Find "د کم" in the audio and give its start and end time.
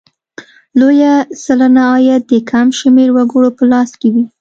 2.31-2.67